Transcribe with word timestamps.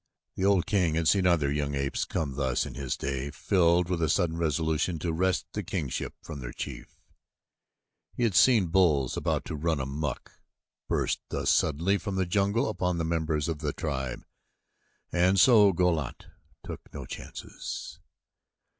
The 0.35 0.45
old 0.45 0.65
king 0.65 0.95
had 0.95 1.07
seen 1.07 1.27
other 1.27 1.51
young 1.51 1.75
apes 1.75 2.05
come 2.05 2.33
thus 2.33 2.65
in 2.65 2.73
his 2.73 2.97
day 2.97 3.29
filled 3.29 3.87
with 3.87 4.01
a 4.01 4.09
sudden 4.09 4.35
resolution 4.35 4.97
to 4.97 5.13
wrest 5.13 5.45
the 5.53 5.61
kingship 5.61 6.15
from 6.23 6.39
their 6.39 6.51
chief. 6.53 6.97
He 8.15 8.23
had 8.23 8.33
seen 8.33 8.65
bulls 8.71 9.15
about 9.15 9.45
to 9.45 9.55
run 9.55 9.79
amuck 9.79 10.31
burst 10.89 11.19
thus 11.29 11.51
suddenly 11.51 11.99
from 11.99 12.15
the 12.15 12.25
jungle 12.25 12.67
upon 12.67 12.97
the 12.97 13.05
members 13.05 13.47
of 13.47 13.59
the 13.59 13.73
tribe, 13.73 14.25
and 15.11 15.39
so 15.39 15.71
Go 15.71 15.91
lat 15.93 16.25
took 16.63 16.91
no 16.91 17.05
chances. 17.05 17.99